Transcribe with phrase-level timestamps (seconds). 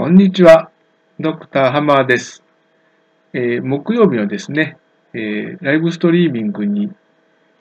[0.00, 0.70] こんにちは。
[1.18, 2.42] ドクターハマーです。
[3.34, 4.78] えー、木曜日のですね、
[5.12, 6.90] えー、ライブストリーミングに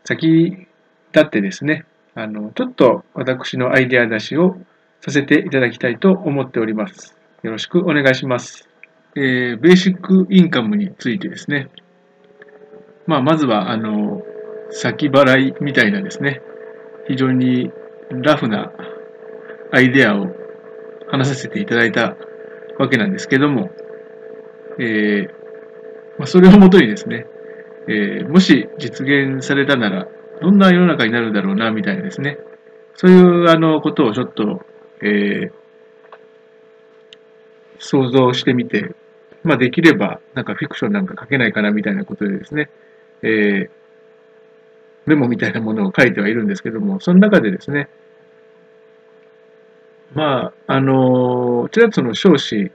[0.06, 0.68] 先立
[1.14, 1.84] ってですね、
[2.16, 4.56] あの、ちょっと私のアイデア出しを
[5.02, 7.14] させていただきたいと思っております。
[7.44, 8.70] よろしくお願いします。
[9.18, 11.68] えー、ベーシックインカムについてですね、
[13.06, 14.24] まあ、まずは、あの、
[14.70, 16.42] 先払いみたいなですね、
[17.06, 17.70] 非常に
[18.12, 18.72] ラフな
[19.74, 20.39] アイデアを
[21.10, 22.16] 話させていただいた
[22.78, 23.70] わけなんですけども、
[24.80, 25.30] えー、
[26.18, 27.26] まあ、それをもとにですね、
[27.88, 30.08] えー、もし実現されたなら、
[30.42, 32.38] どんな世の中になるんだろうな、みたいなですね、
[32.96, 34.66] そういうあのことをちょっと、
[35.02, 35.52] えー、
[37.80, 38.96] 想像してみて、
[39.44, 42.70] まあ、できれば、なんかフィクションなんか書けないかな、みたいなことでですね、
[43.22, 43.70] えー、
[45.06, 47.90] メモみたいなものを書いてはいるんですけども、その中でですね、
[50.14, 52.72] まあ、あの、ちらっとその少子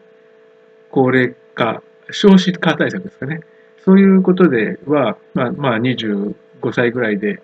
[0.90, 3.41] 高齢化、少子化対策ですかね。
[3.84, 6.34] そういうことでは、まあ、まあ、25
[6.72, 7.41] 歳ぐらいで、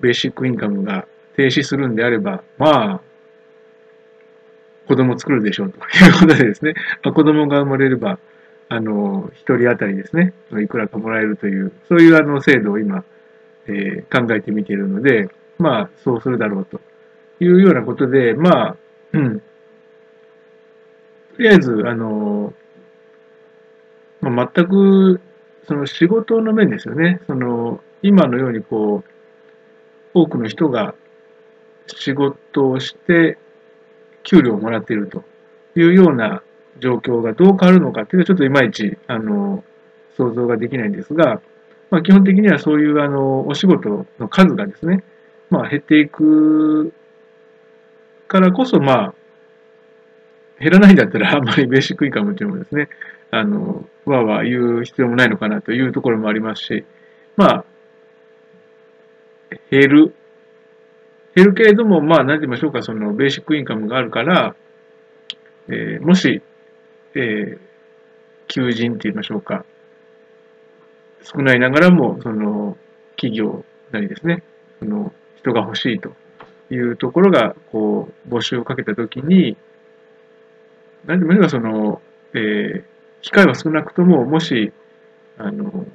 [0.00, 3.00] ベーシックインカムが停止するんであれば、まあ、
[4.86, 5.78] 子供作るでしょうと。
[5.78, 8.18] いうことでですね、まあ、子供が生まれれば、
[8.68, 13.04] あの、一人当たりですね、いくらかもらえるという、そういうあの制度を今、
[13.66, 16.80] えー、考えてみているので、まあ、そうするだろうと。
[17.40, 18.76] いうようなことで、まあ、
[19.12, 19.40] うん。
[19.40, 19.44] と
[21.38, 22.52] りあえず、あの、
[24.20, 25.20] まあ、全く、
[25.66, 27.20] その仕事の面ですよね。
[27.26, 29.10] その、今のようにこう、
[30.14, 30.94] 多くの人が
[31.86, 33.38] 仕事をして
[34.22, 35.24] 給料をもらっていると
[35.74, 36.42] いうような
[36.78, 39.64] 状況がどう変わるのかっていうのはちょっといまいち、あの、
[40.16, 41.40] 想像ができないんですが、
[41.90, 45.04] まあ、基本的にはそういうあのお仕事の数がですね、
[45.50, 46.92] まあ、減っていく
[48.32, 49.14] からこそ、まあ、
[50.58, 52.88] 減らないんだったら、あんまりベーシックインカムっていうのもですね、
[53.30, 56.84] あの、わーわー言う必要もないのかなというところもありますし、
[57.36, 57.64] まあ、
[59.70, 60.14] 減る。
[61.34, 64.56] 減るけれども、まあ、何て言いましょうか、その、ベーシックインカムがあるから、
[65.68, 66.42] えー、もし、
[67.14, 67.58] えー、
[68.48, 69.66] 求人って言いましょうか、
[71.22, 72.78] 少ないながらも、その、
[73.16, 74.42] 企業なりですね、
[74.78, 76.14] その、人が欲しいと
[76.72, 79.56] いうところが、こう、募集をかけたときに、
[81.04, 82.00] 何でもいいが、その、
[82.34, 82.84] えー、
[83.20, 84.72] 機会は少なくとも、もし、
[85.36, 85.86] あの、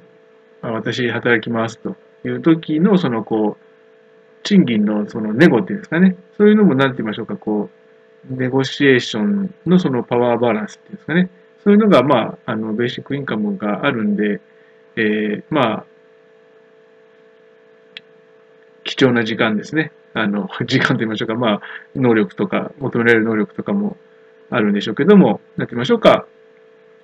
[0.62, 3.64] 私働きますという時の、その、こう、
[4.44, 6.16] 賃金のそのネゴっていうんですかね。
[6.36, 7.70] そういうのも何て言いましょうか、こ
[8.30, 11.28] う、ネゴシエーションのそのパワーバランスっていうんですかね。
[11.64, 14.40] そういうのが、まあ、あの、ベーシックインカムがあるんで、
[14.96, 15.84] えー、まあ、
[18.84, 19.92] 貴重な時間ですね。
[20.14, 21.60] あの、 時間と言いましょうか、まあ、
[21.94, 23.96] 能力とか、求められる能力とかも
[24.50, 26.26] あるんでしょうけども、なってみましょうか、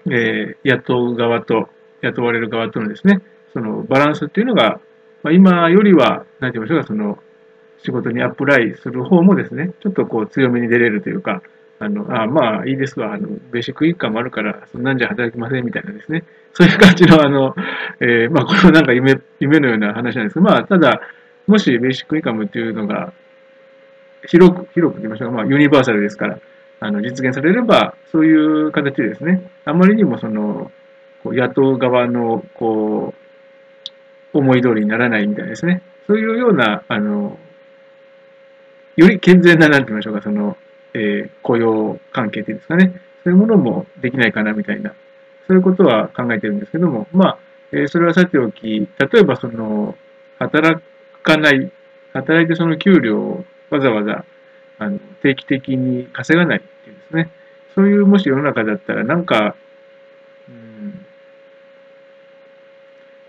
[0.06, 1.68] えー、雇う側と
[2.02, 3.20] 雇われる側とのですね、
[3.52, 4.80] そのバランスっていうのが、
[5.22, 7.18] まあ、今よりは、なんて言いましょうか、その、
[7.78, 11.42] 仕事にアプライする方もですね、ちょっとこう強めに出れるというか、
[11.78, 17.54] あの、あまあいいですわ、あの、ベーシックインカムあるから、そんなんじゃ働きませんみたいなですね、そういう感じの、あの、
[18.00, 21.00] えー、まあこれはなんか夢、夢のような話なんですけど、まあただ、
[21.46, 23.12] もしベーシックインカムっていうのが、
[24.26, 26.38] 広く、広く言いましょうか、まあユニバーサルですから、
[26.80, 30.70] あの、実現されれば、そういう形でですね、あまりにもその、
[31.24, 33.14] 野党側の、こ
[34.34, 35.82] う、思い通りにならないみたいですね。
[36.06, 37.38] そういうような、あの、
[38.96, 40.56] より健全な、なんて言いましょうか、その、
[40.92, 42.92] えー、雇用関係っていうんですかね。
[43.24, 44.94] そういうものもできないかな、みたいな。
[45.46, 47.38] そういうことは考えてるんですけども、まあ、
[47.72, 49.96] えー、それはさておき、例えばその、
[50.38, 50.82] 働
[51.24, 51.72] かない、
[52.12, 54.24] 働いてその給料をわざわざ
[54.78, 57.30] あの定期的に稼がないっていうですね。
[57.74, 59.56] そういうもし世の中だったら、なんか、
[60.48, 61.04] うん、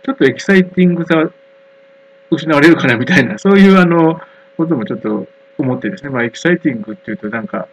[0.04, 1.32] ちょっとエキサイティングさ
[2.30, 4.20] 失われるかなみたいな、そういうあの、
[4.58, 6.10] こともちょっと思ってですね。
[6.10, 7.68] まあ、エキサイティングっていうとなんか、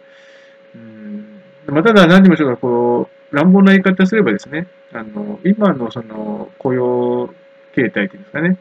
[0.73, 7.33] うん、まあ、ただ何でもしょうか、こう、乱暴な言い方すればですね、あの、今のその雇用
[7.75, 8.57] 形態っていうんですかね、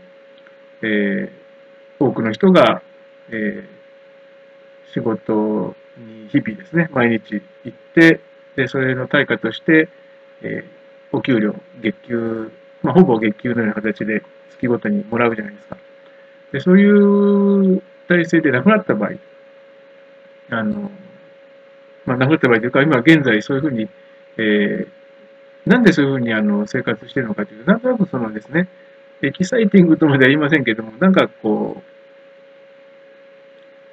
[0.83, 1.42] えー、
[2.05, 2.83] 多くの人が、
[3.31, 3.83] えー
[4.93, 8.21] 仕事に日々ですね、毎日行って、
[8.57, 9.89] で、それの対価として、
[10.43, 12.53] えー、お給料、月給、
[12.83, 15.77] まあ、ほぼ月給のような形で月ごとにもらうじゃないですか。
[16.53, 19.13] で、そういう体制でなくなった場合、
[20.51, 20.91] あの、
[22.05, 23.89] まあ、なくなった場合というか、今現在そういうふうに、
[24.37, 28.69] えー、なんでそういうふうにあの生活してるのかというと、なんとなくそのですね、
[29.23, 31.92] エキサイティングとまでは言いませんけども、なんかこう、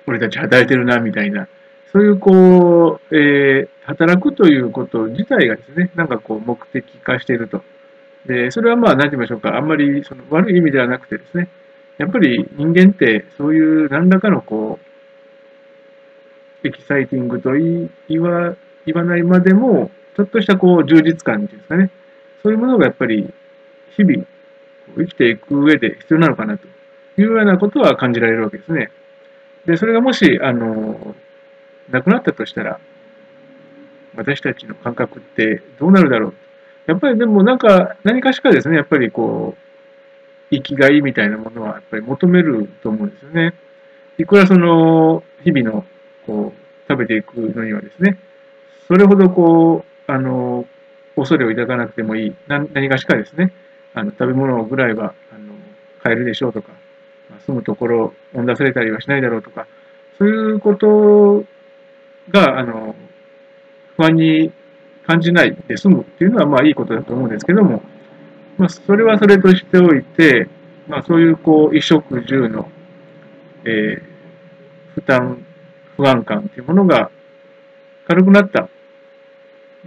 [0.10, 1.48] 俺たち働いてるな、みたいな、
[1.92, 7.64] そういうこう、えー、働くということ自体がですね、なんかこう目的化していると。
[8.26, 11.50] で、それはまあ、何て言いましょうか、あんまりその悪い意味ではなくてですね、
[11.98, 14.80] やっぱり人間ってそういう何らかのこ
[16.64, 21.92] う、エキサイティングと言わ言わないまでも、ちょっとしたこう充実感っていうんですかね、
[22.44, 23.32] そういうものがやっぱり
[23.96, 24.26] 日々
[24.98, 26.68] 生きていく上で必要なのかなと
[27.18, 28.92] いうようなことは感じられるわけですね。
[29.70, 31.16] で、それがもし、あの、
[31.92, 32.80] なくなったとしたら、
[34.16, 36.34] 私たちの感覚ってどうなるだろう？
[36.88, 43.54] やっぱりでもなんか、何かしかですね、やっぱりこう、生きがいみたいなものはやっぱり求めると思うんですよね。
[44.18, 45.86] いくらその、日々の、
[46.26, 48.18] こう、食べていくのにはですね、
[48.88, 50.66] それほどこう、あの、
[51.16, 53.54] 恐れを抱かなくてもいい、何かしかですね、
[53.94, 55.54] あの食べ物ぐらいはあの
[56.02, 56.72] 買えるでしょうとか、
[57.46, 59.68] 住むところを出されたりはしないだろうとか、
[60.18, 61.46] そういうこと
[62.32, 62.96] が、あの、
[63.96, 64.52] 不安に
[65.06, 67.82] 感じないで済むっていうのは、まあいいことだと思うんですけども、
[68.58, 70.50] まあ、それはそれとしておいて、
[70.88, 72.70] まあそういう、こう、衣食住の、
[73.66, 75.46] えー、負担、
[75.96, 77.12] 不安感っていうものが
[78.08, 78.70] 軽くなった。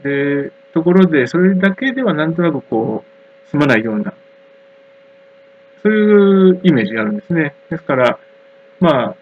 [0.02, 4.14] で、ところで、それだけではなんとなくこう、済まないような、
[5.82, 7.54] そういうイメージがあるんですね。
[7.70, 8.18] ですから、
[8.80, 9.16] まあ、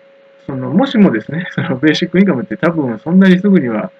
[0.46, 3.90] その、もしもですね、 そのベーシックインカムって多分そんなにすぐには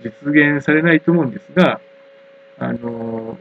[0.00, 1.80] 実現されないと思うんですが、
[2.58, 3.38] あの、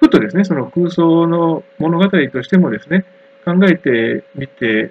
[0.00, 3.04] ふとですね、その空想の物語としてもですね、
[3.44, 4.90] 考えてみて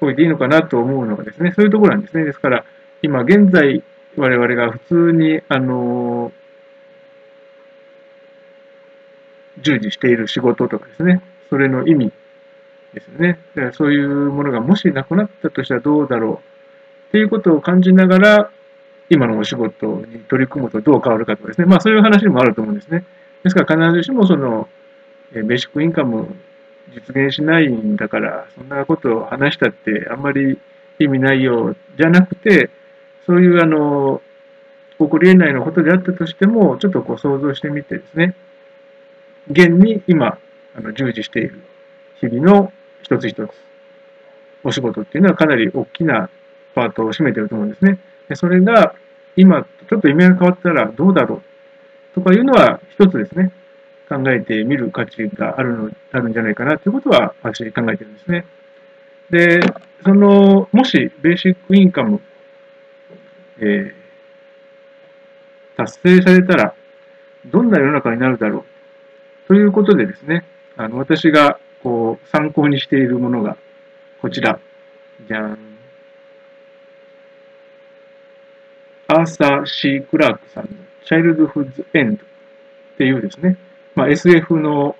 [0.00, 2.24] おいていいのかなと思うのがですね、そういうところなんですね。
[2.24, 2.64] ですから、
[3.02, 3.82] 今現在
[4.16, 6.32] 我々が普通に、あの、
[9.60, 11.20] 従事している仕事とかですね、
[11.52, 12.12] それの意味
[12.94, 13.38] ですよね。
[13.54, 18.50] だからそういうものがもしなくなったとしたらどうだろうっていうことを感じながら、
[19.10, 21.66] 今のお仕事に取り組むとどう変わるかとかですね。
[21.66, 23.04] まあそういう話もあると思うんですね。
[23.42, 24.66] ですから必ずしもその、
[25.30, 26.34] ベーシックインカム
[26.94, 30.58] 実現しないんだから、そんなことを話したってあんまり
[30.98, 32.70] 意味ないよじゃなくて、
[33.26, 34.22] そういうあの、
[34.98, 38.34] 起こり得ないのことであったとしても、ちょっとこう想像してみてですね、
[39.50, 40.38] 現に今、
[40.76, 41.62] あの従事している
[42.20, 42.72] 日々の
[43.02, 43.50] 一つ一つ、
[44.64, 46.30] お仕事っていうのはかなり大きな
[46.74, 47.98] パートを占めてると思うんですね。
[48.28, 48.94] でそれが
[49.36, 51.42] 今、ちょっと意味が変わったらどうだろう。
[52.14, 53.52] とかいうのは一つですね、
[54.08, 58.44] 考えてみる価値があるの、あるんじゃないかなということは私考えてるんですね。
[59.30, 59.60] で、
[60.04, 62.20] その、もしベーシックインカム、
[63.58, 66.74] えー、達成されたら、
[67.46, 69.48] どんな世の中になるだろう。
[69.48, 70.44] ということでですね、
[70.84, 73.56] あの私がこう参考にしているものが
[74.20, 74.60] こちら。
[75.26, 75.58] じゃん。
[79.08, 80.70] アーサー・シー・クラークさんの
[81.04, 82.26] チャイルドフッズ・エンドっ
[82.96, 83.58] ていうですね、
[83.94, 84.96] まあ、SF の、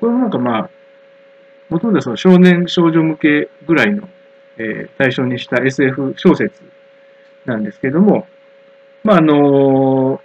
[0.00, 0.70] これもなんかまあ、
[1.70, 4.08] もともとその少年少女向けぐらいの、
[4.58, 6.62] えー、対象にした SF 小説
[7.44, 8.26] なんですけども、
[9.04, 10.20] まああのー、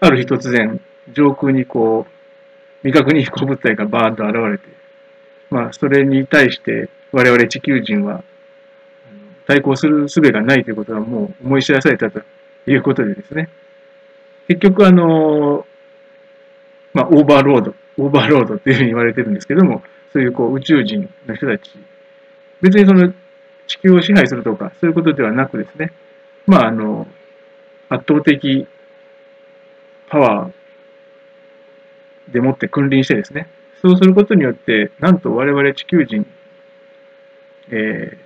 [0.00, 0.80] ある日突然、
[1.12, 2.19] 上空にこう、
[2.82, 4.64] 未確認飛行物体がバーンと現れて、
[5.50, 8.24] まあ、それに対して我々地球人は
[9.46, 12.22] 対抗する術がないということはもう思い知らされたと
[12.66, 13.48] いうことでですね、
[14.46, 15.66] 結局あの、
[16.92, 19.82] まあ、オーバーロード、オーバーロードっていうふうに言われてるんですけども、
[20.12, 21.70] そういうこう宇宙人の人たち、
[22.60, 23.12] 別にその
[23.66, 25.92] 地球を支配するとか、そういうことではなくですね、
[26.46, 27.06] まあ、あの、
[27.88, 28.66] 圧倒的
[30.08, 30.52] パワー
[32.32, 33.48] でもって君臨してですね、
[33.82, 36.26] そうすることによって、なんと我々地球人、
[37.70, 38.18] えー、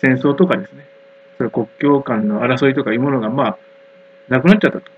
[0.00, 0.86] 戦争とかですね、
[1.38, 3.58] それ国境間の争いとかいうものが、まあ、
[4.28, 4.90] なくなっちゃったと。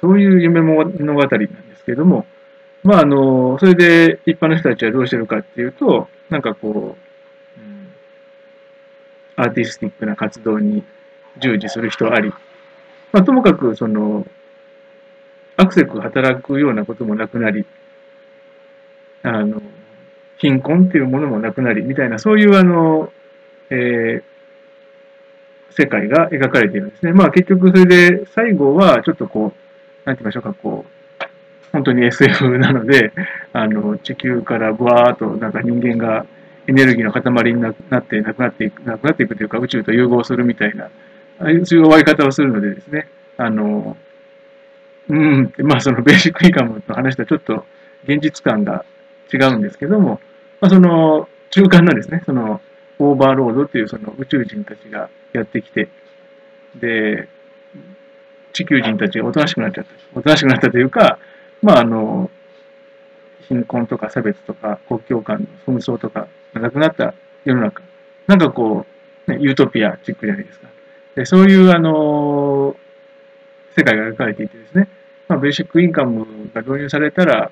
[0.00, 2.26] そういう夢物語なんですけども、
[2.82, 6.96] まあ、あの、それで一般の人たちはどうしてるかっていうと、なんかこ
[7.58, 7.88] う、うん、
[9.36, 10.84] アーティスティックな活動に
[11.38, 12.30] 従事する人あり、
[13.12, 14.26] まあ、ともかく、その、
[15.58, 17.66] アクセク働くようなこともなくなり、
[19.24, 19.60] あの、
[20.38, 23.12] 貧困っていうものもなくなり、みたいな、そういうあの、
[23.70, 24.22] えー、
[25.70, 27.12] 世界が描かれているんですね。
[27.12, 31.24] まあ結局それで最後はちょっとこう、なんて言いましょうか、こう、
[31.72, 33.12] 本当に SF なので、
[33.52, 36.24] あの、地球からブワーっとなんか人間が
[36.68, 37.74] エネルギーの塊になっ
[38.04, 43.96] てなくなっていく、なくなっていくというか宇宙と融合するみたいな、ああいう終わり方をするのでですね、あの、
[45.08, 47.64] うん、まあそのベーシックインカムの話とはちょっと
[48.04, 48.84] 現実感が
[49.32, 50.20] 違うんですけども、
[50.60, 52.60] まあその中間のですね、その
[52.98, 55.88] オーバーロードっていうその宇宙人たちがやってきて、
[56.76, 57.28] で、
[58.52, 59.90] 地球人たちがおとなしくなっちゃった。
[60.18, 61.18] おとなしくなったというか、
[61.62, 62.30] まあ、あの、
[63.48, 67.82] 貧困とか差別とか国境間の紛争とかがなくなった世の中。
[68.26, 68.84] なんかこ
[69.26, 70.68] う、ね、ユートピアチックじゃないですか。
[71.14, 72.76] でそういう、あの、
[73.76, 74.88] 世界が描かれていてですね、
[75.28, 77.50] まあ、ベーシックインカムが導入されたら、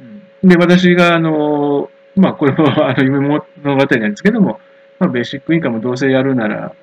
[0.00, 4.60] うん、で、私が、あの、まあ、これは、あの、夢物語なんですけども、
[4.98, 6.74] まあ、ベーシックインカムどうせやるなら、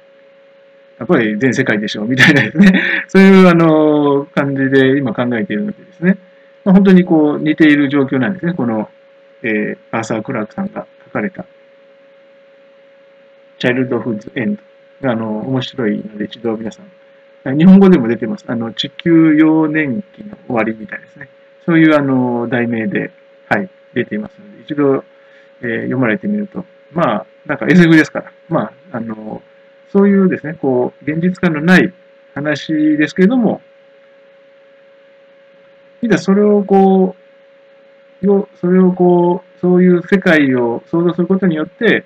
[0.98, 6.18] やっぱり全世界でしょう、みたいなですね、 そういう、あの、感じで今考えているのでですね、
[6.64, 8.90] まあ、本当にこう、似ている状況なんですね、この、
[9.44, 11.46] えー、アーサー・クラークさんが書かれた、
[13.60, 14.62] チャイルドフッズ・エンド
[15.02, 16.86] が、あの、面白いので、一度皆さん、
[17.54, 18.46] 日本語でも出てます。
[18.48, 21.30] あの、地球幼年期の終わりみたいですね。
[21.66, 23.12] そういう、あの、題名で、
[23.50, 25.04] はい、出ていますので、一度、
[25.62, 29.42] えー、読まれてみると、まあ、なんか SF ですから、まあ、あの、
[29.92, 31.94] そういうですね、こう、現実感のない
[32.34, 33.62] 話ですけれども、
[36.02, 37.16] いざそれをこ
[38.22, 42.04] う、よそれをこう、そういう世界を想像することによって、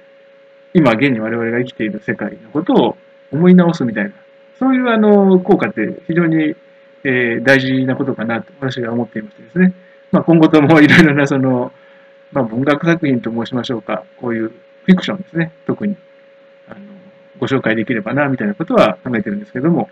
[0.73, 2.97] 今現に我々が生きている世界のことを
[3.31, 4.11] 思い直すみたいな、
[4.59, 6.55] そういうあの効果って非常に、
[7.03, 9.73] えー、大事なことかなと私は思っていましてですね。
[10.11, 11.71] まあ、今後ともいろいろなその、
[12.31, 15.95] まあ、文学作品と申しましょうか、こういうフィクションですね、特に。
[16.67, 16.79] あの
[17.39, 19.89] ご紹介できればな、みたいなことは考えてるんですけども、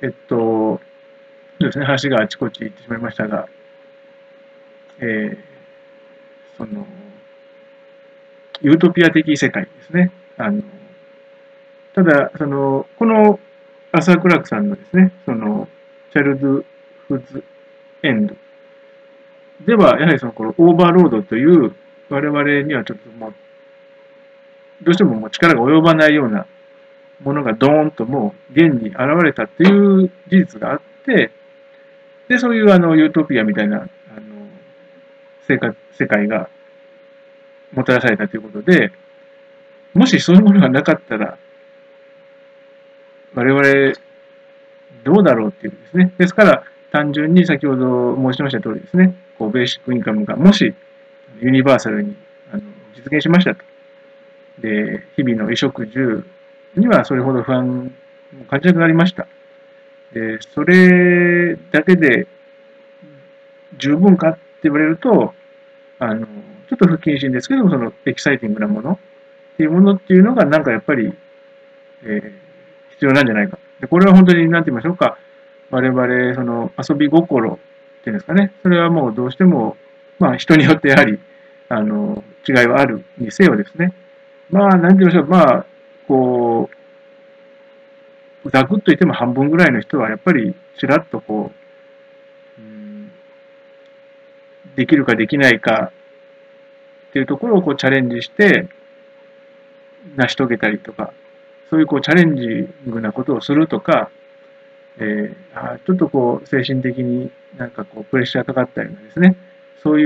[0.00, 0.80] えっと、そ
[1.60, 3.48] うですね、話があちこち行ってしまいましたが、
[5.00, 6.86] えー、その、
[8.62, 10.10] ユートピア的世界ですね。
[10.38, 10.62] あの、
[11.94, 13.38] ただ、その、この
[13.96, 15.68] アサー・クラクさんのですね、その、
[16.12, 16.64] チャルド・
[17.06, 17.44] フズ・
[18.02, 18.34] エンド。
[19.64, 21.72] では、やはりその、このオーバーロードという、
[22.08, 23.34] 我々にはちょっともう、
[24.82, 26.46] どうしてももう力が及ばないような
[27.22, 31.30] ものがドーンともう現に現れたっていう事実があって、
[32.28, 33.88] で、そういうあのユートピアみたいなあの
[35.46, 36.48] 生活世界が
[37.72, 38.90] もたらされたということで、
[39.94, 41.38] もしそういうものがなかったら、
[43.34, 43.94] 我々
[45.04, 46.12] どうだろうっていうんですね。
[46.18, 50.74] ですから、単純に先ほど申しました通りですね、こうベーシックインカムがもし
[51.40, 52.16] ユニバーサルに
[52.52, 52.62] あの
[52.94, 53.64] 実現しましたと。
[54.60, 56.24] で、日々の衣食住
[56.76, 57.92] にはそれほど不安
[58.40, 59.26] を感じなくなりました。
[60.12, 62.28] で、それだけで
[63.78, 65.34] 十分かって言われると、
[65.98, 66.26] あの、
[66.68, 68.92] ちょっと不謹慎ですけども、そのエキサイティングなもの
[69.54, 71.12] っていうものっていうのがなんかやっぱり、
[72.04, 72.43] えー、
[73.04, 73.58] 必要なんじゃないか。
[73.80, 75.18] で、これは本当に何て言いましょうか。
[75.70, 77.58] 我々、その遊び心っ
[78.02, 78.52] ていうんですかね。
[78.62, 79.76] それはもうどうしても、
[80.18, 81.18] まあ人によってやはり、
[81.68, 83.92] あの、違いはあるにせよですね。
[84.50, 85.26] まあ、なんて言いましょう。
[85.26, 85.66] まあ、
[86.06, 86.70] こ
[88.44, 91.50] う、ざくっと言っても半分ぐらいの人は、やっぱり、ちらっとこ
[92.58, 93.10] う、うん、
[94.76, 95.92] できるかできないか
[97.08, 98.68] っていうところをこうチャレンジして、
[100.16, 101.12] 成し遂げたりとか、
[101.74, 102.46] そういうこうチャレンジ
[102.88, 104.08] ングなことをするとか、
[104.98, 109.34] えー、あちょっとこう精神的になんかこうプレッシャーかかったりですね、
[109.82, 110.04] そうい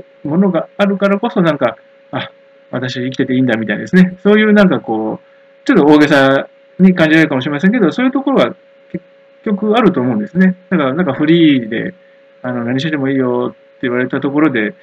[0.00, 1.76] うものがあるからこそなんか、
[2.10, 2.32] あ、
[2.72, 4.18] 私生きてていいんだみたいですね。
[4.20, 6.48] そういうなんかこう、ちょっと大げさ
[6.80, 8.56] に感じられるかもしれませんけど、そういうところは
[8.90, 9.04] 結
[9.44, 10.56] 局あると思うんですね。
[10.70, 11.94] だからなんかフリーで、
[12.42, 14.74] あの、何してもいいよって言われたところで、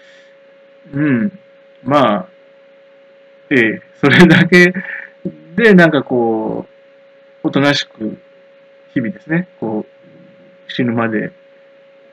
[0.94, 1.38] うん、
[1.84, 2.28] まあ、
[3.50, 4.74] ええ、それだけ
[5.56, 6.66] でなんかこ
[7.44, 8.18] う、おとなしく
[8.94, 11.32] 日々ですね、こう、死ぬまで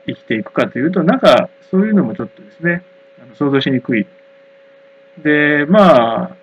[0.07, 2.83] 生きていくかというと、なんかそういうのもちょっとですね、
[3.21, 4.07] あの想像しにくい
[5.23, 6.35] で、まあ、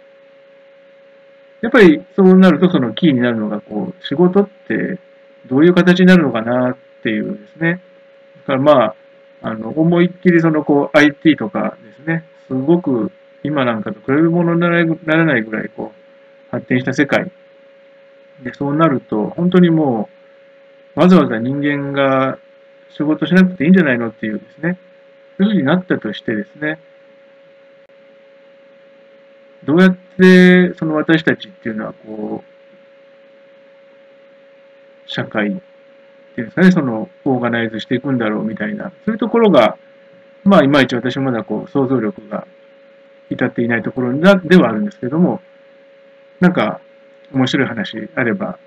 [1.61, 4.99] やっぱりそうなるとそのキーになるのが、こう、仕事って
[5.47, 7.81] どういう形になるのかなっていうですね。
[8.47, 8.95] だからまあ、
[9.43, 16.02] あの、思いっきりそのこう IT とかですね、すごく今なんかと比べるものにならないぐらいこう、
[16.53, 17.33] 発展した世界。
[18.45, 20.09] で、そうなると、本当にも
[20.95, 22.39] う、わざわざ人間が
[22.91, 24.79] 仕事しなくていいんじゃないのっていうですね、
[25.39, 26.79] そういうふうになったとしてですね、
[29.65, 32.53] どうやってその私たちっていうのはこう、
[35.07, 35.51] 社会っ
[36.35, 39.79] ていうんですかね、そのオーガナイズしていくんだろうみたいな、そういうところが、
[40.45, 42.47] まあいまいち私もまだこう想像力が
[43.31, 45.41] 至っていないところではあるんですけども、
[46.43, 46.81] なんか
[47.33, 48.59] 面白い話あれば、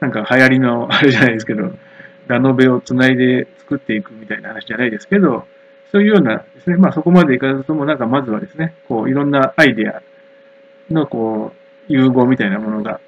[0.00, 1.72] なんか流行りのあれじゃないですけど、
[2.26, 5.46] ラノベをつないで作っていくみたいな話じゃないですけど、
[5.90, 10.02] そういうようなですね、まあそこまでいかずとも、なんかまずはですね、こういろんなアイデア
[10.90, 11.54] のこ
[11.88, 13.00] う、融合みたいなものが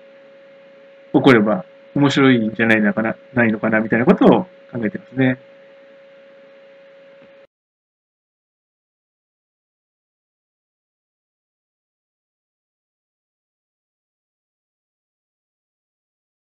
[1.12, 5.38] 起これば面白いんじゃないのかな、ないのかな、みたいなことを考えてますね。